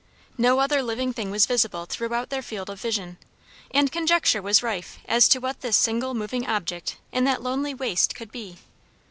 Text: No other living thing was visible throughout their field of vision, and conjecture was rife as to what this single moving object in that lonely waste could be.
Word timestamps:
No 0.35 0.57
other 0.57 0.81
living 0.81 1.13
thing 1.13 1.29
was 1.29 1.45
visible 1.45 1.85
throughout 1.85 2.31
their 2.31 2.41
field 2.41 2.71
of 2.71 2.81
vision, 2.81 3.19
and 3.69 3.91
conjecture 3.91 4.41
was 4.41 4.63
rife 4.63 4.97
as 5.07 5.27
to 5.27 5.37
what 5.37 5.61
this 5.61 5.77
single 5.77 6.15
moving 6.15 6.47
object 6.47 6.97
in 7.11 7.23
that 7.25 7.43
lonely 7.43 7.75
waste 7.75 8.15
could 8.15 8.31
be. 8.31 8.57